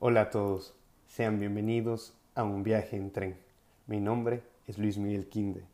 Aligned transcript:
Hola 0.00 0.20
a 0.20 0.30
todos, 0.30 0.74
sean 1.08 1.40
bienvenidos 1.40 2.14
a 2.36 2.44
un 2.44 2.62
viaje 2.62 2.94
en 2.94 3.10
tren. 3.10 3.36
Mi 3.88 3.98
nombre 3.98 4.44
es 4.68 4.78
Luis 4.78 4.96
Miguel 4.96 5.28
Quinde 5.28 5.64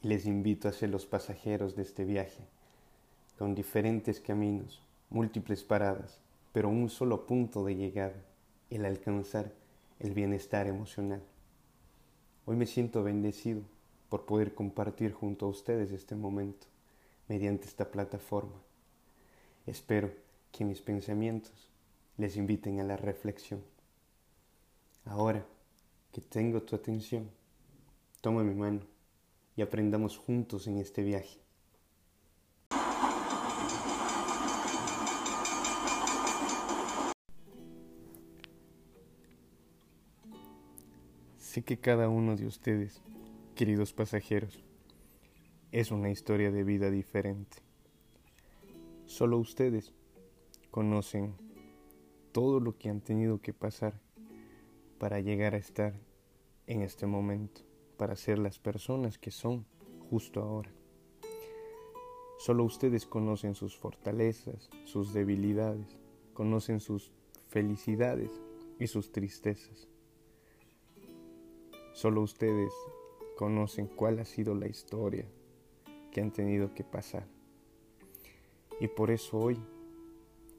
y 0.00 0.08
les 0.08 0.24
invito 0.24 0.66
a 0.66 0.72
ser 0.72 0.88
los 0.88 1.04
pasajeros 1.04 1.76
de 1.76 1.82
este 1.82 2.06
viaje, 2.06 2.42
con 3.38 3.54
diferentes 3.54 4.18
caminos, 4.18 4.80
múltiples 5.10 5.62
paradas, 5.62 6.22
pero 6.54 6.70
un 6.70 6.88
solo 6.88 7.26
punto 7.26 7.66
de 7.66 7.76
llegada, 7.76 8.16
el 8.70 8.86
alcanzar 8.86 9.52
el 10.00 10.14
bienestar 10.14 10.66
emocional. 10.68 11.20
Hoy 12.46 12.56
me 12.56 12.64
siento 12.64 13.02
bendecido 13.02 13.60
por 14.08 14.24
poder 14.24 14.54
compartir 14.54 15.12
junto 15.12 15.44
a 15.44 15.50
ustedes 15.50 15.92
este 15.92 16.14
momento 16.14 16.66
mediante 17.28 17.66
esta 17.66 17.90
plataforma. 17.90 18.56
Espero 19.66 20.10
que 20.50 20.64
mis 20.64 20.80
pensamientos 20.80 21.75
les 22.16 22.36
inviten 22.36 22.80
a 22.80 22.84
la 22.84 22.96
reflexión. 22.96 23.62
Ahora 25.04 25.46
que 26.12 26.20
tengo 26.20 26.62
tu 26.62 26.74
atención, 26.74 27.30
toma 28.20 28.42
mi 28.42 28.54
mano 28.54 28.80
y 29.54 29.62
aprendamos 29.62 30.16
juntos 30.16 30.66
en 30.66 30.78
este 30.78 31.02
viaje. 31.02 31.40
Sé 41.38 41.62
que 41.62 41.78
cada 41.78 42.08
uno 42.08 42.36
de 42.36 42.46
ustedes, 42.46 43.02
queridos 43.54 43.92
pasajeros, 43.94 44.62
es 45.72 45.90
una 45.90 46.10
historia 46.10 46.50
de 46.50 46.64
vida 46.64 46.90
diferente. 46.90 47.58
Solo 49.06 49.38
ustedes 49.38 49.94
conocen 50.70 51.45
todo 52.36 52.60
lo 52.60 52.76
que 52.76 52.90
han 52.90 53.00
tenido 53.00 53.40
que 53.40 53.54
pasar 53.54 53.98
para 54.98 55.20
llegar 55.20 55.54
a 55.54 55.56
estar 55.56 55.94
en 56.66 56.82
este 56.82 57.06
momento, 57.06 57.62
para 57.96 58.14
ser 58.14 58.38
las 58.38 58.58
personas 58.58 59.16
que 59.16 59.30
son 59.30 59.64
justo 60.10 60.42
ahora. 60.42 60.70
Solo 62.36 62.64
ustedes 62.64 63.06
conocen 63.06 63.54
sus 63.54 63.74
fortalezas, 63.74 64.68
sus 64.84 65.14
debilidades, 65.14 65.96
conocen 66.34 66.80
sus 66.80 67.10
felicidades 67.48 68.30
y 68.78 68.86
sus 68.86 69.12
tristezas. 69.12 69.88
Solo 71.94 72.20
ustedes 72.20 72.70
conocen 73.38 73.86
cuál 73.86 74.18
ha 74.18 74.26
sido 74.26 74.54
la 74.54 74.68
historia 74.68 75.24
que 76.12 76.20
han 76.20 76.34
tenido 76.34 76.74
que 76.74 76.84
pasar. 76.84 77.26
Y 78.78 78.88
por 78.88 79.10
eso 79.10 79.38
hoy 79.38 79.58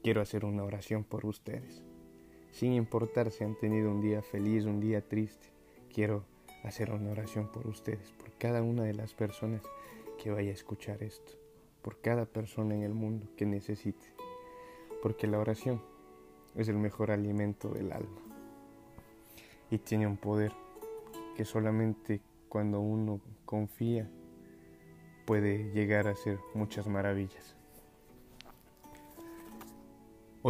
Quiero 0.08 0.22
hacer 0.22 0.46
una 0.46 0.64
oración 0.64 1.04
por 1.04 1.26
ustedes. 1.26 1.82
Sin 2.50 2.72
importar 2.72 3.30
si 3.30 3.44
han 3.44 3.58
tenido 3.58 3.90
un 3.90 4.00
día 4.00 4.22
feliz, 4.22 4.64
un 4.64 4.80
día 4.80 5.06
triste, 5.06 5.48
quiero 5.92 6.24
hacer 6.64 6.92
una 6.92 7.10
oración 7.10 7.52
por 7.52 7.66
ustedes, 7.66 8.10
por 8.12 8.32
cada 8.38 8.62
una 8.62 8.84
de 8.84 8.94
las 8.94 9.12
personas 9.12 9.60
que 10.16 10.30
vaya 10.30 10.48
a 10.48 10.54
escuchar 10.54 11.02
esto, 11.02 11.34
por 11.82 12.00
cada 12.00 12.24
persona 12.24 12.74
en 12.74 12.84
el 12.84 12.94
mundo 12.94 13.28
que 13.36 13.44
necesite, 13.44 14.06
porque 15.02 15.26
la 15.26 15.40
oración 15.40 15.82
es 16.54 16.68
el 16.68 16.78
mejor 16.78 17.10
alimento 17.10 17.68
del 17.68 17.92
alma 17.92 18.22
y 19.70 19.76
tiene 19.76 20.06
un 20.06 20.16
poder 20.16 20.52
que 21.36 21.44
solamente 21.44 22.22
cuando 22.48 22.80
uno 22.80 23.20
confía 23.44 24.10
puede 25.26 25.70
llegar 25.74 26.08
a 26.08 26.12
hacer 26.12 26.38
muchas 26.54 26.86
maravillas. 26.86 27.57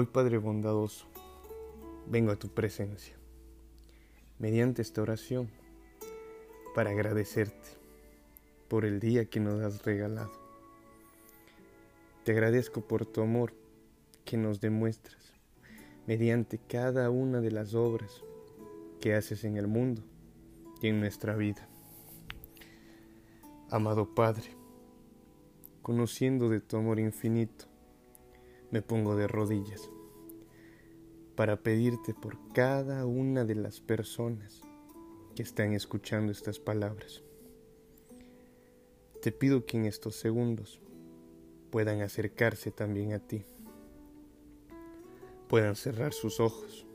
Hoy 0.00 0.06
Padre 0.06 0.38
bondadoso, 0.38 1.06
vengo 2.06 2.30
a 2.30 2.36
tu 2.36 2.46
presencia, 2.50 3.16
mediante 4.38 4.80
esta 4.80 5.02
oración, 5.02 5.50
para 6.72 6.90
agradecerte 6.90 7.70
por 8.68 8.84
el 8.84 9.00
día 9.00 9.24
que 9.24 9.40
nos 9.40 9.60
has 9.60 9.84
regalado. 9.84 10.30
Te 12.22 12.30
agradezco 12.30 12.80
por 12.80 13.06
tu 13.06 13.22
amor 13.22 13.54
que 14.24 14.36
nos 14.36 14.60
demuestras 14.60 15.32
mediante 16.06 16.60
cada 16.60 17.10
una 17.10 17.40
de 17.40 17.50
las 17.50 17.74
obras 17.74 18.22
que 19.00 19.14
haces 19.14 19.42
en 19.42 19.56
el 19.56 19.66
mundo 19.66 20.04
y 20.80 20.86
en 20.86 21.00
nuestra 21.00 21.34
vida. 21.34 21.68
Amado 23.68 24.14
Padre, 24.14 24.54
conociendo 25.82 26.48
de 26.48 26.60
tu 26.60 26.76
amor 26.76 27.00
infinito, 27.00 27.64
me 28.70 28.82
pongo 28.82 29.16
de 29.16 29.26
rodillas 29.26 29.90
para 31.36 31.62
pedirte 31.62 32.14
por 32.14 32.36
cada 32.52 33.06
una 33.06 33.44
de 33.44 33.54
las 33.54 33.80
personas 33.80 34.62
que 35.34 35.42
están 35.42 35.72
escuchando 35.72 36.32
estas 36.32 36.58
palabras. 36.58 37.22
Te 39.22 39.30
pido 39.32 39.64
que 39.64 39.76
en 39.76 39.86
estos 39.86 40.16
segundos 40.16 40.80
puedan 41.70 42.02
acercarse 42.02 42.70
también 42.70 43.12
a 43.12 43.20
ti, 43.20 43.44
puedan 45.48 45.76
cerrar 45.76 46.12
sus 46.12 46.40
ojos, 46.40 46.86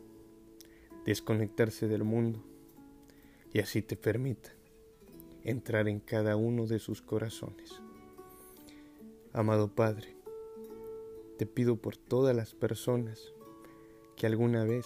desconectarse 1.06 1.88
del 1.88 2.04
mundo 2.04 2.44
y 3.54 3.60
así 3.60 3.82
te 3.82 3.96
permita 3.96 4.52
entrar 5.44 5.88
en 5.88 6.00
cada 6.00 6.36
uno 6.36 6.66
de 6.66 6.80
sus 6.80 7.02
corazones. 7.02 7.82
Amado 9.32 9.74
Padre, 9.74 10.16
te 11.44 11.48
pido 11.48 11.76
por 11.76 11.98
todas 11.98 12.34
las 12.34 12.56
personas 12.56 13.34
que 14.16 14.28
alguna 14.28 14.64
vez 14.64 14.86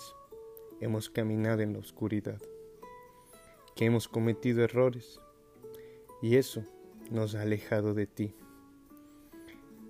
hemos 0.82 1.08
caminado 1.08 1.62
en 1.62 1.74
la 1.74 1.78
oscuridad, 1.78 2.42
que 3.76 3.86
hemos 3.86 4.08
cometido 4.08 4.64
errores 4.64 5.20
y 6.20 6.38
eso 6.38 6.64
nos 7.12 7.36
ha 7.36 7.44
alejado 7.44 7.94
de 7.94 8.08
ti. 8.08 8.34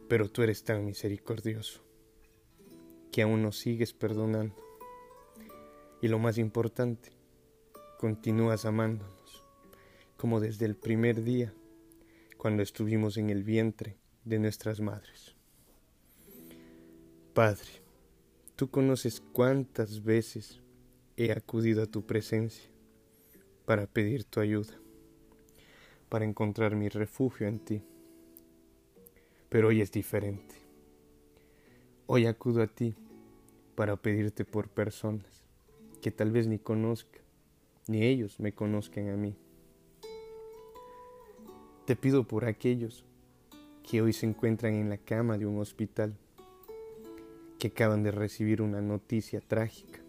Pero 0.10 0.30
tú 0.30 0.44
eres 0.44 0.66
tan 0.66 0.84
misericordioso 0.84 1.80
que 3.14 3.22
aún 3.22 3.44
nos 3.44 3.58
sigues 3.58 3.94
perdonando. 3.94 4.62
Y 6.02 6.10
lo 6.10 6.20
más 6.20 6.38
importante, 6.38 7.14
continúas 7.98 8.66
amándonos, 8.66 9.46
como 10.18 10.42
desde 10.42 10.66
el 10.66 10.76
primer 10.76 11.24
día, 11.24 11.54
cuando 12.36 12.62
estuvimos 12.62 13.16
en 13.16 13.30
el 13.30 13.46
vientre 13.46 13.96
de 14.26 14.40
nuestras 14.40 14.82
madres. 14.82 15.37
Padre, 17.38 17.70
tú 18.56 18.72
conoces 18.72 19.22
cuántas 19.22 20.04
veces 20.04 20.60
he 21.18 21.32
acudido 21.32 21.84
a 21.84 21.86
tu 21.86 22.04
presencia 22.04 22.68
para 23.64 23.86
pedir 23.86 24.24
tu 24.24 24.40
ayuda, 24.40 24.74
para 26.10 26.26
encontrar 26.26 26.76
mi 26.76 26.90
refugio 26.90 27.46
en 27.46 27.60
ti. 27.60 27.84
Pero 29.50 29.68
hoy 29.68 29.82
es 29.82 29.92
diferente. 29.92 30.56
Hoy 32.08 32.26
acudo 32.26 32.64
a 32.64 32.66
ti 32.66 32.96
para 33.76 33.98
pedirte 33.98 34.44
por 34.44 34.68
personas 34.68 35.46
que 36.02 36.10
tal 36.10 36.32
vez 36.32 36.48
ni 36.48 36.58
conozca, 36.58 37.20
ni 37.88 38.04
ellos 38.04 38.40
me 38.40 38.52
conozcan 38.52 39.10
a 39.10 39.16
mí. 39.16 39.36
Te 41.86 41.96
pido 41.96 42.24
por 42.24 42.46
aquellos 42.46 43.06
que 43.84 44.02
hoy 44.02 44.12
se 44.12 44.26
encuentran 44.26 44.74
en 44.74 44.90
la 44.90 44.98
cama 44.98 45.38
de 45.38 45.46
un 45.46 45.60
hospital 45.60 46.18
que 47.60 47.70
acaban 47.70 48.04
de 48.04 48.12
recibir 48.12 48.62
una 48.62 48.82
noticia 48.82 49.42
trágica 49.42 50.02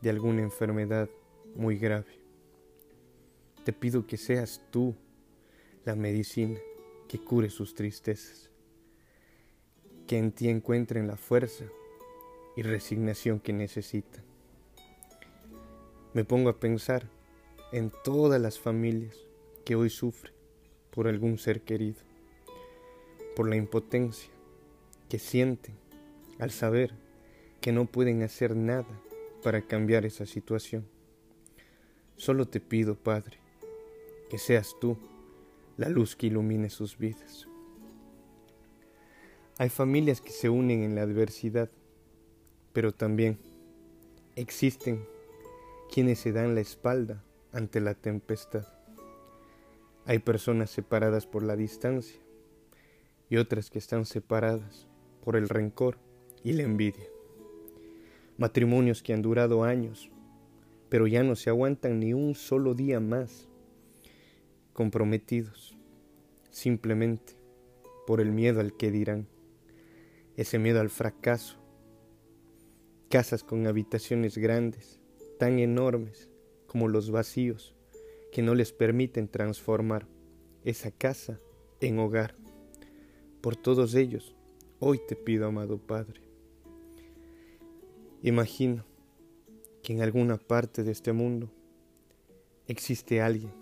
de 0.00 0.10
alguna 0.10 0.42
enfermedad 0.42 1.08
muy 1.54 1.78
grave. 1.78 2.20
Te 3.64 3.72
pido 3.72 4.06
que 4.06 4.16
seas 4.16 4.62
tú 4.70 4.94
la 5.84 5.94
medicina 5.94 6.58
que 7.08 7.18
cure 7.18 7.50
sus 7.50 7.74
tristezas, 7.74 8.50
que 10.06 10.18
en 10.18 10.32
ti 10.32 10.48
encuentren 10.48 11.06
la 11.06 11.16
fuerza 11.16 11.64
y 12.56 12.62
resignación 12.62 13.40
que 13.40 13.52
necesitan. 13.52 14.24
Me 16.14 16.24
pongo 16.24 16.48
a 16.50 16.58
pensar 16.58 17.08
en 17.72 17.92
todas 18.04 18.40
las 18.40 18.58
familias 18.58 19.16
que 19.64 19.76
hoy 19.76 19.90
sufren 19.90 20.32
por 20.90 21.08
algún 21.08 21.38
ser 21.38 21.62
querido, 21.62 22.00
por 23.36 23.48
la 23.48 23.56
impotencia 23.56 24.30
que 25.08 25.18
sienten 25.18 25.76
al 26.38 26.50
saber 26.50 26.94
que 27.60 27.72
no 27.72 27.86
pueden 27.86 28.22
hacer 28.22 28.56
nada 28.56 28.86
para 29.42 29.62
cambiar 29.62 30.06
esa 30.06 30.26
situación. 30.26 30.86
Solo 32.16 32.46
te 32.46 32.60
pido, 32.60 32.96
Padre, 32.96 33.38
que 34.28 34.38
seas 34.38 34.76
tú 34.80 34.96
la 35.76 35.88
luz 35.88 36.16
que 36.16 36.26
ilumine 36.26 36.70
sus 36.70 36.98
vidas. 36.98 37.46
Hay 39.58 39.68
familias 39.70 40.20
que 40.20 40.30
se 40.30 40.48
unen 40.48 40.82
en 40.82 40.94
la 40.94 41.02
adversidad, 41.02 41.70
pero 42.72 42.92
también 42.92 43.38
existen 44.36 45.04
quienes 45.92 46.20
se 46.20 46.32
dan 46.32 46.54
la 46.54 46.60
espalda 46.60 47.24
ante 47.52 47.80
la 47.80 47.94
tempestad. 47.94 48.66
Hay 50.04 50.20
personas 50.20 50.70
separadas 50.70 51.26
por 51.26 51.42
la 51.42 51.56
distancia 51.56 52.20
y 53.28 53.36
otras 53.36 53.70
que 53.70 53.78
están 53.78 54.06
separadas 54.06 54.86
por 55.24 55.36
el 55.36 55.48
rencor 55.48 55.98
y 56.44 56.52
la 56.52 56.62
envidia. 56.62 57.06
matrimonios 58.36 59.02
que 59.02 59.12
han 59.12 59.20
durado 59.20 59.64
años, 59.64 60.10
pero 60.88 61.06
ya 61.06 61.24
no 61.24 61.34
se 61.34 61.50
aguantan 61.50 61.98
ni 61.98 62.14
un 62.14 62.34
solo 62.36 62.74
día 62.74 63.00
más, 63.00 63.48
comprometidos, 64.72 65.76
simplemente 66.50 67.34
por 68.06 68.20
el 68.20 68.30
miedo 68.30 68.60
al 68.60 68.76
que 68.76 68.90
dirán, 68.92 69.26
ese 70.36 70.60
miedo 70.60 70.80
al 70.80 70.88
fracaso, 70.88 71.58
casas 73.08 73.42
con 73.42 73.66
habitaciones 73.66 74.38
grandes, 74.38 75.00
tan 75.38 75.58
enormes 75.58 76.30
como 76.66 76.86
los 76.86 77.10
vacíos, 77.10 77.74
que 78.30 78.42
no 78.42 78.54
les 78.54 78.72
permiten 78.72 79.26
transformar 79.26 80.06
esa 80.64 80.90
casa 80.90 81.40
en 81.80 81.98
hogar. 81.98 82.36
Por 83.40 83.56
todos 83.56 83.94
ellos, 83.94 84.34
hoy 84.78 85.00
te 85.08 85.16
pido, 85.16 85.46
amado 85.46 85.78
Padre. 85.78 86.27
Imagino 88.22 88.84
que 89.82 89.92
en 89.92 90.02
alguna 90.02 90.38
parte 90.38 90.82
de 90.82 90.90
este 90.90 91.12
mundo 91.12 91.48
existe 92.66 93.20
alguien 93.20 93.52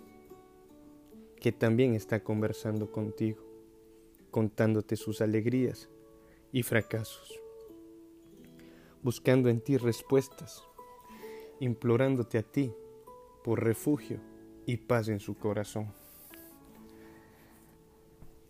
que 1.39 1.53
también 1.53 1.95
está 1.95 2.25
conversando 2.25 2.91
contigo, 2.91 3.45
contándote 4.31 4.97
sus 4.97 5.21
alegrías 5.21 5.91
y 6.53 6.63
fracasos, 6.63 7.39
buscando 9.03 9.51
en 9.51 9.61
ti 9.61 9.77
respuestas, 9.77 10.65
implorándote 11.61 12.39
a 12.39 12.43
ti 12.43 12.73
por 13.45 13.63
refugio 13.63 14.21
y 14.65 14.79
paz 14.79 15.09
en 15.09 15.21
su 15.21 15.37
corazón. 15.37 15.93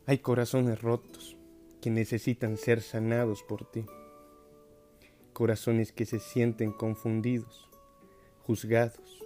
Hay 0.07 0.19
corazones 0.19 0.81
rotos 0.81 1.37
que 1.81 1.91
necesitan 1.91 2.57
ser 2.57 2.81
sanados 2.81 3.43
por 3.43 3.69
ti. 3.69 3.85
Corazones 5.37 5.93
que 5.93 6.07
se 6.07 6.19
sienten 6.19 6.73
confundidos, 6.73 7.69
juzgados, 8.45 9.23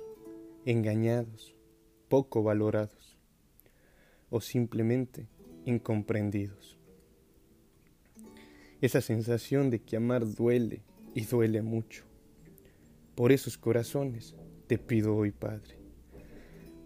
engañados, 0.64 1.54
poco 2.08 2.42
valorados 2.42 3.16
o 4.28 4.40
simplemente 4.40 5.28
incomprendidos. 5.66 6.80
Esa 8.80 9.00
sensación 9.00 9.70
de 9.70 9.82
que 9.82 9.98
amar 9.98 10.26
duele 10.26 10.82
y 11.14 11.26
duele 11.26 11.62
mucho. 11.62 12.02
Por 13.14 13.30
esos 13.30 13.56
corazones 13.56 14.34
te 14.66 14.78
pido 14.78 15.14
hoy, 15.14 15.30
Padre, 15.30 15.78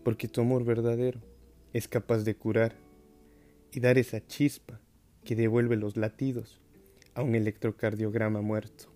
porque 0.03 0.29
tu 0.29 0.43
amor 0.43 0.67
verdadero 0.67 1.23
es 1.73 1.89
capaz 1.89 2.25
de 2.25 2.37
curar 2.37 2.77
y 3.73 3.81
dar 3.81 3.97
esa 3.97 4.21
chispa 4.27 4.83
que 5.25 5.35
devuelve 5.35 5.77
los 5.77 5.97
latidos 5.97 6.61
a 7.15 7.23
un 7.23 7.35
electrocardiograma 7.35 8.43
muerto. 8.43 8.94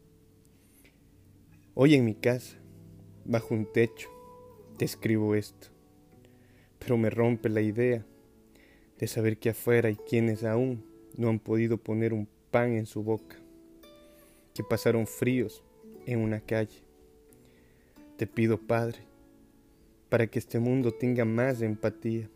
Hoy 1.81 1.95
en 1.95 2.05
mi 2.05 2.17
casa, 2.17 2.57
bajo 3.25 3.55
un 3.55 3.65
techo, 3.65 4.11
te 4.79 4.85
escribo 4.85 5.37
esto, 5.37 5.69
pero 6.81 6.99
me 6.99 7.09
rompe 7.09 7.49
la 7.49 7.61
idea 7.61 8.05
de 8.99 9.07
saber 9.07 9.39
que 9.39 9.51
afuera 9.51 9.89
hay 9.89 9.95
quienes 9.95 10.43
aún 10.43 10.85
no 11.17 11.29
han 11.29 11.39
podido 11.39 11.79
poner 11.79 12.13
un 12.13 12.27
pan 12.51 12.73
en 12.73 12.85
su 12.85 13.05
boca, 13.05 13.37
que 14.55 14.65
pasaron 14.65 15.07
fríos 15.07 15.63
en 16.05 16.19
una 16.19 16.41
calle. 16.41 16.83
Te 18.17 18.27
pido, 18.27 18.59
Padre, 18.59 18.99
para 20.09 20.27
que 20.27 20.41
este 20.41 20.59
mundo 20.59 20.91
tenga 20.91 21.25
más 21.25 21.63
empatía, 21.63 22.29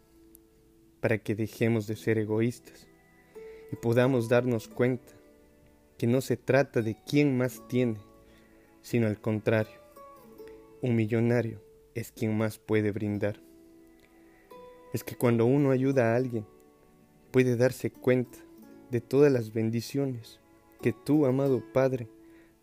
para 1.00 1.18
que 1.18 1.34
dejemos 1.34 1.88
de 1.88 1.96
ser 1.96 2.16
egoístas 2.16 2.86
y 3.72 3.74
podamos 3.74 4.28
darnos 4.28 4.68
cuenta 4.68 5.12
que 5.98 6.06
no 6.06 6.20
se 6.20 6.36
trata 6.36 6.80
de 6.80 6.96
quién 7.04 7.36
más 7.36 7.60
tiene, 7.66 7.98
sino 8.82 9.06
al 9.06 9.20
contrario, 9.20 9.80
un 10.80 10.96
millonario 10.96 11.62
es 11.94 12.12
quien 12.12 12.36
más 12.36 12.58
puede 12.58 12.90
brindar. 12.90 13.40
Es 14.92 15.04
que 15.04 15.16
cuando 15.16 15.46
uno 15.46 15.70
ayuda 15.70 16.12
a 16.12 16.16
alguien, 16.16 16.46
puede 17.30 17.56
darse 17.56 17.90
cuenta 17.90 18.38
de 18.90 19.00
todas 19.00 19.32
las 19.32 19.52
bendiciones 19.52 20.40
que 20.82 20.92
tú, 20.92 21.24
amado 21.24 21.62
Padre, 21.72 22.08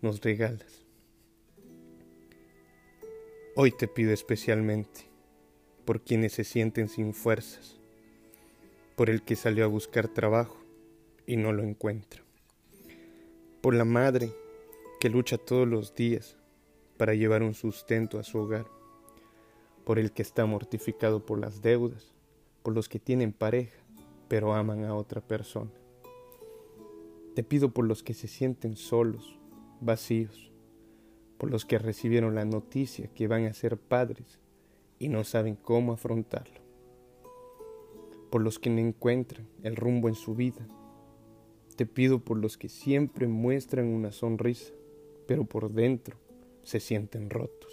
nos 0.02 0.22
regalas. 0.22 0.86
Hoy 3.56 3.72
te 3.72 3.88
pido 3.88 4.14
especialmente 4.14 5.10
por 5.86 6.02
quienes 6.02 6.34
se 6.34 6.44
sienten 6.44 6.88
sin 6.88 7.14
fuerzas, 7.14 7.80
por 8.96 9.10
el 9.10 9.24
que 9.24 9.36
salió 9.36 9.66
a 9.66 9.68
buscar 9.68 10.08
trabajo 10.08 10.62
y 11.26 11.38
no 11.38 11.52
lo 11.52 11.64
encuentra, 11.64 12.22
por 13.62 13.74
la 13.74 13.86
madre 13.86 14.32
que 15.00 15.10
lucha 15.10 15.38
todos 15.38 15.68
los 15.68 15.96
días 15.96 16.38
para 16.98 17.14
llevar 17.14 17.44
un 17.44 17.54
sustento 17.54 18.20
a 18.20 18.24
su 18.24 18.38
hogar, 18.40 18.66
por 19.86 20.00
el 20.00 20.12
que 20.12 20.22
está 20.22 20.46
mortificado 20.46 21.26
por 21.26 21.40
las 21.40 21.62
deudas, 21.62 22.14
por 22.64 22.74
los 22.74 22.90
que 22.90 23.00
tienen 23.00 23.32
pareja 23.32 23.80
pero 24.30 24.54
aman 24.54 24.86
a 24.86 24.96
otra 24.96 25.20
persona. 25.20 25.72
Te 27.36 27.44
pido 27.44 27.74
por 27.74 27.86
los 27.86 28.04
que 28.04 28.14
se 28.14 28.28
sienten 28.28 28.78
solos, 28.78 29.38
vacíos, 29.82 30.52
por 31.38 31.52
los 31.52 31.66
que 31.66 31.80
recibieron 31.80 32.36
la 32.36 32.46
noticia 32.46 33.08
que 33.08 33.28
van 33.28 33.46
a 33.46 33.54
ser 33.54 33.78
padres 33.78 34.40
y 35.00 35.10
no 35.10 35.24
saben 35.24 35.56
cómo 35.56 35.94
afrontarlo, 35.94 36.62
por 38.30 38.42
los 38.42 38.60
que 38.60 38.70
no 38.70 38.80
encuentran 38.80 39.48
el 39.64 39.76
rumbo 39.76 40.08
en 40.08 40.16
su 40.16 40.36
vida. 40.36 40.66
Te 41.76 41.86
pido 41.86 42.20
por 42.20 42.38
los 42.38 42.58
que 42.58 42.70
siempre 42.70 43.28
muestran 43.28 43.88
una 43.88 44.12
sonrisa, 44.12 44.74
pero 45.30 45.46
por 45.46 45.72
dentro 45.72 46.18
se 46.64 46.80
sienten 46.80 47.30
rotos. 47.30 47.72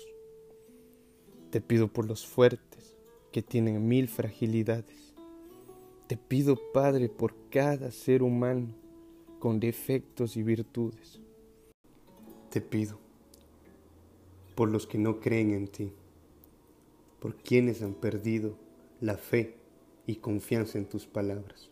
Te 1.49 1.63
pido 1.63 1.89
por 1.89 2.07
los 2.07 2.27
fuertes 2.27 2.99
que 3.33 3.41
tienen 3.41 3.89
mil 3.89 4.09
fragilidades. 4.09 5.15
Te 6.07 6.19
pido, 6.19 6.61
Padre, 6.75 7.09
por 7.09 7.35
cada 7.49 7.93
ser 7.93 8.23
humano 8.23 8.75
con 9.39 9.59
defectos 9.59 10.37
y 10.37 10.43
virtudes. 10.43 11.23
Te 12.51 12.61
pido 12.61 12.99
por 14.55 14.71
los 14.71 14.87
que 14.87 14.99
no 14.99 15.19
creen 15.21 15.53
en 15.53 15.69
ti, 15.69 15.93
por 17.21 17.37
quienes 17.37 17.81
han 17.81 17.95
perdido 17.95 18.59
la 19.01 19.17
fe 19.17 19.55
y 20.07 20.17
confianza 20.17 20.77
en 20.77 20.85
tus 20.85 21.07
palabras. 21.07 21.71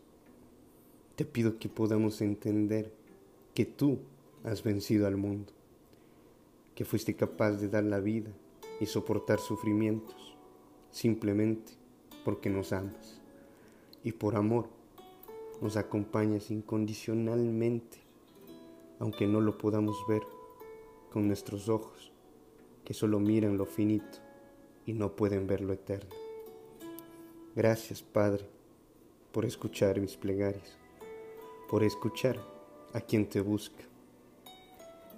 Te 1.14 1.26
pido 1.26 1.58
que 1.58 1.68
podamos 1.68 2.22
entender 2.22 2.90
que 3.52 3.66
tú 3.66 3.98
has 4.44 4.62
vencido 4.62 5.06
al 5.06 5.18
mundo, 5.18 5.52
que 6.74 6.84
fuiste 6.84 7.14
capaz 7.14 7.52
de 7.52 7.68
dar 7.68 7.84
la 7.84 8.00
vida 8.00 8.30
y 8.80 8.86
soportar 8.86 9.38
sufrimientos 9.38 10.36
simplemente 10.90 11.72
porque 12.24 12.50
nos 12.50 12.72
amas 12.72 13.20
y 14.02 14.12
por 14.12 14.36
amor 14.36 14.68
nos 15.60 15.76
acompañas 15.76 16.50
incondicionalmente, 16.50 17.98
aunque 18.98 19.26
no 19.26 19.40
lo 19.40 19.56
podamos 19.56 19.96
ver 20.08 20.22
con 21.10 21.26
nuestros 21.26 21.68
ojos 21.68 22.12
que 22.84 22.92
solo 22.92 23.18
miran 23.18 23.56
lo 23.56 23.64
finito 23.64 24.18
y 24.84 24.92
no 24.92 25.16
pueden 25.16 25.46
ver 25.46 25.60
lo 25.62 25.72
eterno. 25.72 26.14
Gracias, 27.54 28.02
Padre, 28.02 28.46
por 29.32 29.44
escuchar 29.44 30.00
mis 30.00 30.16
plegarias, 30.16 30.76
por 31.70 31.82
escuchar 31.82 32.36
a 32.92 33.00
quien 33.00 33.28
te 33.28 33.40
busca, 33.40 33.84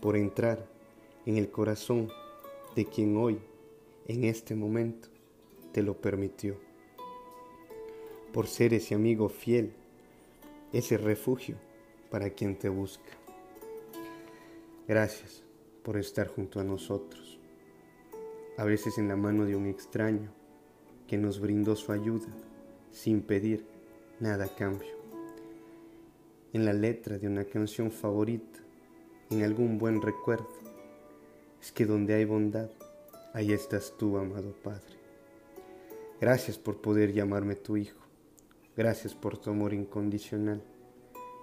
por 0.01 0.17
entrar 0.17 0.75
en 1.26 1.37
el 1.37 1.50
corazón 1.50 2.09
de 2.75 2.87
quien 2.87 3.16
hoy, 3.16 3.38
en 4.06 4.25
este 4.25 4.54
momento, 4.54 5.09
te 5.73 5.83
lo 5.83 6.00
permitió, 6.00 6.56
por 8.33 8.47
ser 8.47 8.73
ese 8.73 8.95
amigo 8.95 9.28
fiel, 9.28 9.73
ese 10.73 10.97
refugio 10.97 11.56
para 12.11 12.30
quien 12.30 12.56
te 12.56 12.68
busca. 12.68 13.12
Gracias 14.88 15.42
por 15.83 15.99
estar 15.99 16.28
junto 16.28 16.61
a 16.61 16.64
nosotros 16.64 17.37
a 18.56 18.64
veces 18.64 18.99
en 18.99 19.09
la 19.09 19.16
mano 19.16 19.45
de 19.45 19.54
un 19.54 19.66
extraño 19.66 20.30
que 21.06 21.18
nos 21.18 21.40
brindó 21.40 21.76
su 21.76 21.92
ayuda 21.92 22.28
sin 22.90 23.21
pedir 23.21 23.66
nada 24.18 24.47
a 24.47 24.54
cambio. 24.54 24.97
En 26.52 26.64
la 26.64 26.73
letra 26.73 27.18
de 27.18 27.26
una 27.26 27.45
canción 27.45 27.90
favorita, 27.90 28.61
en 29.30 29.42
algún 29.42 29.76
buen 29.76 30.00
recuerdo, 30.00 30.49
es 31.66 31.73
que 31.73 31.85
donde 31.85 32.14
hay 32.14 32.25
bondad, 32.25 32.70
ahí 33.35 33.52
estás 33.52 33.92
tú, 33.99 34.18
amado 34.18 34.54
Padre. 34.62 34.94
Gracias 36.20 36.58
por 36.58 36.80
poder 36.80 37.12
llamarme 37.12 37.56
tu 37.56 37.76
hijo. 37.76 37.99
Gracias 38.76 39.16
por 39.16 39.37
tu 39.37 39.50
amor 39.50 39.75
incondicional 39.75 40.62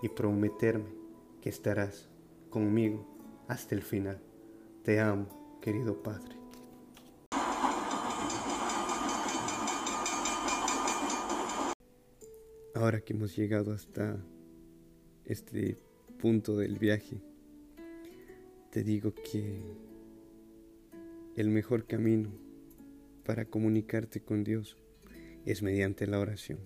y 0.02 0.08
prometerme 0.08 0.90
que 1.42 1.50
estarás 1.50 2.08
conmigo 2.50 3.06
hasta 3.50 3.76
el 3.76 3.82
final. 3.82 4.18
Te 4.84 5.02
amo, 5.02 5.60
querido 5.62 6.02
Padre. 6.02 6.38
Ahora 12.76 13.02
que 13.02 13.12
hemos 13.12 13.36
llegado 13.36 13.74
hasta 13.74 14.24
este 15.26 15.76
punto 16.18 16.56
del 16.56 16.80
viaje, 16.80 17.22
te 18.72 18.84
digo 18.84 19.14
que 19.14 19.93
el 21.36 21.50
mejor 21.50 21.86
camino 21.88 22.30
para 23.26 23.46
comunicarte 23.46 24.22
con 24.22 24.44
Dios 24.44 24.78
es 25.46 25.64
mediante 25.64 26.08
la 26.08 26.20
oración. 26.20 26.60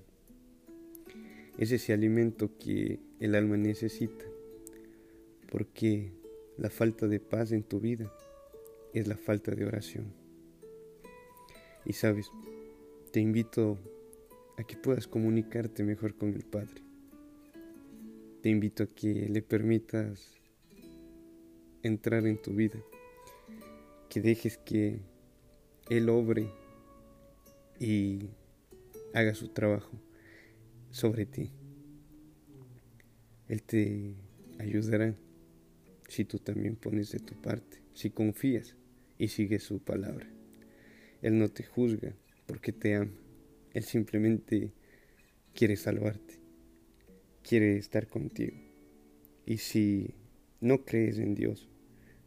Es 1.58 1.72
ese 1.72 1.94
alimento 1.94 2.58
que 2.58 3.00
el 3.20 3.36
alma 3.36 3.58
necesita, 3.58 4.26
porque 5.52 6.12
la 6.58 6.70
falta 6.70 7.08
de 7.08 7.20
paz 7.20 7.52
en 7.52 7.64
tu 7.64 7.80
vida 7.80 8.12
es 8.94 9.08
la 9.08 9.18
falta 9.18 9.56
de 9.56 9.66
oración. 9.66 10.14
Y 11.86 11.94
sabes, 11.94 12.30
te 13.12 13.22
invito 13.22 13.80
a 14.58 14.64
que 14.64 14.76
puedas 14.76 15.08
comunicarte 15.08 15.84
mejor 15.84 16.16
con 16.16 16.34
el 16.34 16.44
Padre. 16.44 16.84
Te 18.42 18.50
invito 18.50 18.84
a 18.84 18.88
que 18.88 19.28
le 19.30 19.42
permitas 19.42 20.38
entrar 21.82 22.28
en 22.28 22.42
tu 22.42 22.54
vida, 22.54 22.80
que 24.18 24.22
dejes 24.22 24.58
que 24.58 25.00
Él 25.92 26.10
obre 26.10 26.50
y 27.80 28.32
haga 29.14 29.36
su 29.36 29.50
trabajo 29.50 29.92
sobre 30.90 31.28
ti. 31.28 31.52
Él 33.48 33.62
te 33.62 34.16
ayudará 34.58 35.14
si 36.08 36.26
tú 36.26 36.40
también 36.40 36.78
pones 36.78 37.12
de 37.12 37.20
tu 37.20 37.40
parte, 37.40 37.84
si 37.94 38.10
confías 38.10 38.76
y 39.20 39.28
sigues 39.28 39.62
su 39.62 39.84
palabra. 39.84 40.28
Él 41.22 41.38
no 41.38 41.50
te 41.50 41.64
juzga 41.64 42.16
porque 42.48 42.72
te 42.72 42.96
ama, 42.96 43.14
Él 43.76 43.84
simplemente 43.84 44.72
quiere 45.54 45.76
salvarte, 45.76 46.40
quiere 47.44 47.78
estar 47.78 48.08
contigo. 48.08 48.58
Y 49.46 49.60
si 49.60 50.16
no 50.60 50.86
crees 50.86 51.20
en 51.20 51.36
Dios, 51.36 51.70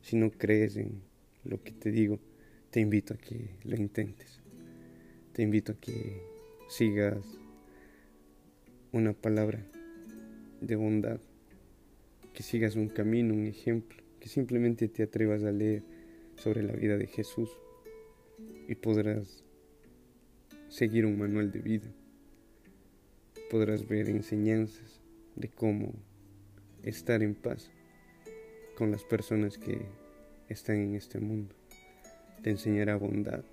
si 0.02 0.14
no 0.14 0.30
crees 0.30 0.76
en 0.76 1.09
lo 1.44 1.62
que 1.62 1.72
te 1.72 1.90
digo, 1.90 2.18
te 2.70 2.80
invito 2.80 3.14
a 3.14 3.18
que 3.18 3.50
lo 3.64 3.76
intentes. 3.76 4.40
Te 5.32 5.42
invito 5.42 5.72
a 5.72 5.80
que 5.80 6.22
sigas 6.68 7.24
una 8.92 9.12
palabra 9.12 9.64
de 10.60 10.76
bondad, 10.76 11.20
que 12.34 12.42
sigas 12.42 12.76
un 12.76 12.88
camino, 12.88 13.34
un 13.34 13.46
ejemplo, 13.46 14.02
que 14.18 14.28
simplemente 14.28 14.88
te 14.88 15.02
atrevas 15.02 15.42
a 15.44 15.52
leer 15.52 15.82
sobre 16.36 16.62
la 16.62 16.72
vida 16.72 16.96
de 16.96 17.06
Jesús 17.06 17.50
y 18.68 18.74
podrás 18.74 19.44
seguir 20.68 21.06
un 21.06 21.18
manual 21.18 21.50
de 21.50 21.60
vida. 21.60 21.92
Podrás 23.50 23.88
ver 23.88 24.08
enseñanzas 24.08 25.00
de 25.36 25.48
cómo 25.48 25.92
estar 26.82 27.22
en 27.22 27.34
paz 27.34 27.70
con 28.76 28.90
las 28.90 29.04
personas 29.04 29.58
que 29.58 29.86
están 30.50 30.76
en 30.76 30.94
este 30.94 31.20
mundo. 31.20 31.54
Te 32.42 32.50
enseñará 32.50 32.96
bondad. 32.96 33.44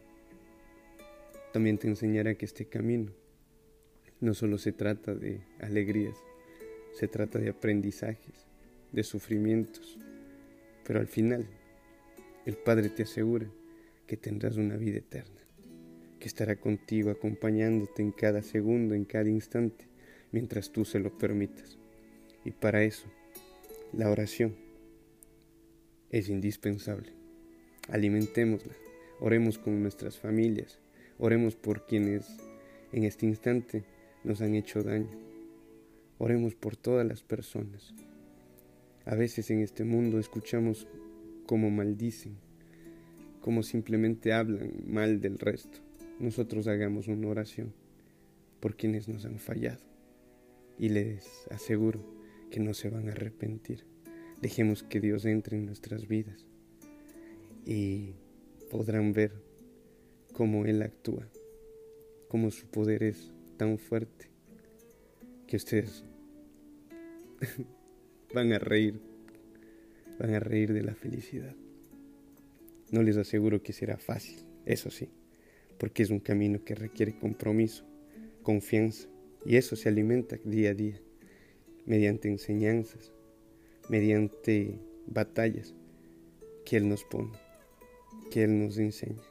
También 1.53 1.77
te 1.77 1.87
enseñará 1.87 2.35
que 2.35 2.45
este 2.45 2.65
camino 2.65 3.11
no 4.19 4.33
solo 4.33 4.57
se 4.57 4.71
trata 4.71 5.13
de 5.13 5.41
alegrías, 5.59 6.17
se 6.93 7.07
trata 7.07 7.39
de 7.39 7.49
aprendizajes, 7.49 8.47
de 8.91 9.03
sufrimientos, 9.03 9.97
pero 10.85 10.99
al 10.99 11.07
final 11.07 11.47
el 12.45 12.57
Padre 12.57 12.89
te 12.89 13.03
asegura 13.03 13.47
que 14.07 14.17
tendrás 14.17 14.57
una 14.57 14.77
vida 14.77 14.97
eterna, 14.97 15.41
que 16.19 16.27
estará 16.27 16.55
contigo 16.55 17.11
acompañándote 17.11 18.01
en 18.01 18.11
cada 18.11 18.41
segundo, 18.41 18.95
en 18.95 19.05
cada 19.05 19.29
instante, 19.29 19.85
mientras 20.31 20.71
tú 20.71 20.83
se 20.85 20.99
lo 20.99 21.15
permitas. 21.17 21.77
Y 22.43 22.51
para 22.51 22.83
eso, 22.83 23.07
la 23.93 24.09
oración 24.09 24.55
es 26.11 26.29
indispensable. 26.29 27.11
Alimentémosla, 27.89 28.73
oremos 29.19 29.57
con 29.57 29.81
nuestras 29.81 30.17
familias, 30.17 30.79
oremos 31.17 31.55
por 31.55 31.85
quienes 31.85 32.25
en 32.91 33.03
este 33.03 33.25
instante 33.25 33.83
nos 34.23 34.41
han 34.41 34.55
hecho 34.55 34.83
daño. 34.83 35.09
Oremos 36.17 36.55
por 36.55 36.75
todas 36.75 37.05
las 37.05 37.21
personas. 37.21 37.93
A 39.05 39.15
veces 39.15 39.51
en 39.51 39.59
este 39.59 39.83
mundo 39.83 40.19
escuchamos 40.19 40.87
cómo 41.45 41.69
maldicen, 41.69 42.37
como 43.41 43.63
simplemente 43.63 44.33
hablan 44.33 44.71
mal 44.85 45.21
del 45.21 45.39
resto. 45.39 45.79
Nosotros 46.19 46.67
hagamos 46.67 47.07
una 47.07 47.27
oración 47.27 47.73
por 48.59 48.75
quienes 48.75 49.07
nos 49.07 49.25
han 49.25 49.39
fallado 49.39 49.83
y 50.79 50.89
les 50.89 51.47
aseguro 51.51 52.03
que 52.49 52.59
no 52.59 52.73
se 52.73 52.89
van 52.89 53.07
a 53.07 53.11
arrepentir. 53.11 53.85
Dejemos 54.41 54.83
que 54.83 54.99
Dios 54.99 55.25
entre 55.25 55.57
en 55.57 55.65
nuestras 55.65 56.07
vidas 56.07 56.45
y 57.65 58.13
podrán 58.69 59.13
ver 59.13 59.33
cómo 60.33 60.65
Él 60.65 60.81
actúa, 60.83 61.27
cómo 62.27 62.51
su 62.51 62.67
poder 62.67 63.03
es 63.03 63.33
tan 63.57 63.79
fuerte 63.79 64.29
que 65.47 65.55
ustedes 65.55 66.03
van 68.33 68.53
a 68.53 68.59
reír, 68.59 68.99
van 70.19 70.33
a 70.33 70.39
reír 70.39 70.73
de 70.73 70.83
la 70.83 70.93
felicidad. 70.93 71.55
No 72.91 73.01
les 73.01 73.17
aseguro 73.17 73.63
que 73.63 73.73
será 73.73 73.97
fácil, 73.97 74.39
eso 74.65 74.91
sí, 74.91 75.09
porque 75.77 76.03
es 76.03 76.09
un 76.09 76.19
camino 76.19 76.63
que 76.63 76.75
requiere 76.75 77.17
compromiso, 77.17 77.85
confianza, 78.43 79.09
y 79.45 79.55
eso 79.55 79.75
se 79.75 79.89
alimenta 79.89 80.37
día 80.43 80.71
a 80.71 80.73
día, 80.73 81.01
mediante 81.85 82.29
enseñanzas, 82.29 83.11
mediante 83.89 84.79
batallas 85.07 85.73
que 86.65 86.77
Él 86.77 86.89
nos 86.89 87.03
pone, 87.03 87.31
que 88.31 88.43
Él 88.43 88.59
nos 88.59 88.77
enseña, 88.77 89.21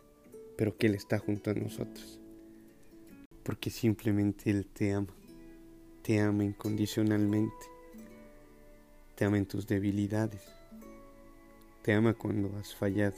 pero 0.56 0.76
que 0.76 0.86
Él 0.86 0.94
está 0.94 1.18
junto 1.18 1.50
a 1.50 1.54
nosotros, 1.54 2.18
porque 3.42 3.70
simplemente 3.70 4.50
Él 4.50 4.66
te 4.66 4.92
ama, 4.92 5.14
te 6.02 6.20
ama 6.20 6.44
incondicionalmente, 6.44 7.66
te 9.14 9.24
ama 9.24 9.38
en 9.38 9.46
tus 9.46 9.66
debilidades, 9.66 10.42
te 11.82 11.92
ama 11.92 12.14
cuando 12.14 12.56
has 12.58 12.74
fallado 12.74 13.16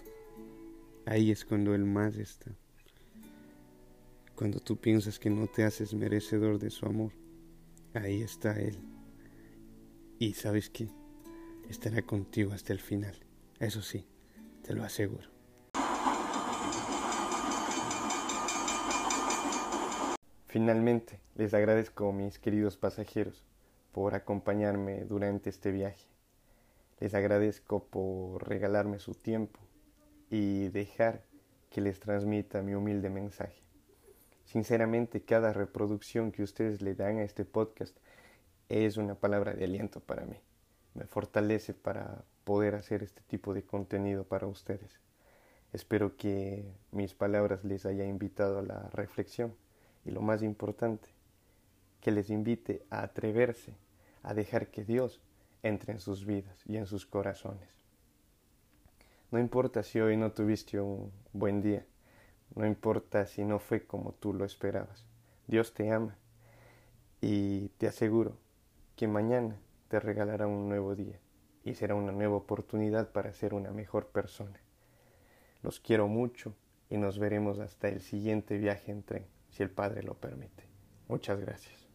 Ahí 1.08 1.30
es 1.30 1.46
cuando 1.46 1.74
Él 1.74 1.86
más 1.86 2.18
está. 2.18 2.54
Cuando 4.34 4.60
tú 4.60 4.76
piensas 4.76 5.18
que 5.18 5.30
no 5.30 5.46
te 5.46 5.64
haces 5.64 5.94
merecedor 5.94 6.58
de 6.58 6.68
su 6.68 6.84
amor, 6.84 7.12
ahí 7.94 8.20
está 8.20 8.60
Él. 8.60 8.76
Y 10.18 10.34
sabes 10.34 10.68
qué, 10.68 10.90
estará 11.68 12.02
contigo 12.02 12.52
hasta 12.52 12.72
el 12.72 12.80
final. 12.80 13.16
Eso 13.58 13.82
sí, 13.82 14.06
te 14.62 14.74
lo 14.74 14.84
aseguro. 14.84 15.28
Finalmente, 20.46 21.20
les 21.34 21.52
agradezco, 21.54 22.12
mis 22.12 22.38
queridos 22.38 22.76
pasajeros, 22.76 23.44
por 23.92 24.14
acompañarme 24.14 25.04
durante 25.04 25.50
este 25.50 25.70
viaje. 25.70 26.06
Les 27.00 27.14
agradezco 27.14 27.84
por 27.84 28.48
regalarme 28.48 28.98
su 28.98 29.14
tiempo 29.14 29.60
y 30.30 30.68
dejar 30.68 31.22
que 31.70 31.80
les 31.80 32.00
transmita 32.00 32.62
mi 32.62 32.74
humilde 32.74 33.10
mensaje. 33.10 33.62
Sinceramente, 34.44 35.22
cada 35.22 35.52
reproducción 35.52 36.32
que 36.32 36.42
ustedes 36.42 36.80
le 36.80 36.94
dan 36.94 37.18
a 37.18 37.24
este 37.24 37.44
podcast 37.44 37.96
es 38.70 38.96
una 38.96 39.14
palabra 39.14 39.52
de 39.52 39.64
aliento 39.64 40.00
para 40.00 40.24
mí. 40.24 40.36
Me 40.98 41.06
fortalece 41.06 41.74
para 41.74 42.24
poder 42.42 42.74
hacer 42.74 43.04
este 43.04 43.22
tipo 43.28 43.54
de 43.54 43.62
contenido 43.62 44.24
para 44.24 44.48
ustedes. 44.48 44.98
Espero 45.72 46.16
que 46.16 46.74
mis 46.90 47.14
palabras 47.14 47.62
les 47.62 47.86
haya 47.86 48.04
invitado 48.04 48.58
a 48.58 48.62
la 48.62 48.90
reflexión 48.90 49.54
y 50.04 50.10
lo 50.10 50.22
más 50.22 50.42
importante, 50.42 51.08
que 52.00 52.10
les 52.10 52.30
invite 52.30 52.84
a 52.90 53.02
atreverse 53.02 53.76
a 54.24 54.34
dejar 54.34 54.72
que 54.72 54.84
Dios 54.84 55.20
entre 55.62 55.92
en 55.92 56.00
sus 56.00 56.26
vidas 56.26 56.58
y 56.66 56.76
en 56.76 56.86
sus 56.86 57.06
corazones. 57.06 57.68
No 59.30 59.38
importa 59.38 59.84
si 59.84 60.00
hoy 60.00 60.16
no 60.16 60.32
tuviste 60.32 60.80
un 60.80 61.12
buen 61.32 61.62
día, 61.62 61.86
no 62.56 62.66
importa 62.66 63.24
si 63.26 63.44
no 63.44 63.60
fue 63.60 63.86
como 63.86 64.14
tú 64.14 64.32
lo 64.32 64.44
esperabas. 64.44 65.06
Dios 65.46 65.74
te 65.74 65.92
ama 65.92 66.16
y 67.20 67.68
te 67.78 67.86
aseguro 67.86 68.36
que 68.96 69.06
mañana 69.06 69.60
te 69.88 70.00
regalará 70.00 70.46
un 70.46 70.68
nuevo 70.68 70.94
día 70.94 71.18
y 71.64 71.74
será 71.74 71.94
una 71.94 72.12
nueva 72.12 72.36
oportunidad 72.36 73.10
para 73.10 73.32
ser 73.32 73.54
una 73.54 73.70
mejor 73.72 74.08
persona. 74.08 74.60
Los 75.62 75.80
quiero 75.80 76.08
mucho 76.08 76.54
y 76.88 76.96
nos 76.96 77.18
veremos 77.18 77.58
hasta 77.58 77.88
el 77.88 78.00
siguiente 78.00 78.58
viaje 78.58 78.92
en 78.92 79.02
tren, 79.02 79.26
si 79.50 79.62
el 79.62 79.70
Padre 79.70 80.02
lo 80.02 80.14
permite. 80.14 80.64
Muchas 81.08 81.40
gracias. 81.40 81.87